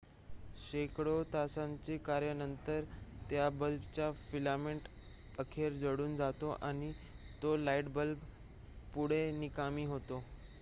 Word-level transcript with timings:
शेकडो 0.59 1.11
तासांच्या 1.33 1.97
कार्यानंतर 2.05 2.83
त्या 3.29 3.49
बल्बचा 3.51 4.11
फिलामेंट 4.31 4.87
अखेर 5.39 5.73
जळून 5.73 6.15
जातो 6.17 6.57
आणि 6.61 6.91
तो 7.41 7.55
लाईट 7.57 7.89
बल्ब 7.91 8.25
पुढे 8.93 9.29
निकामी 9.33 9.85
होतो 9.85 10.23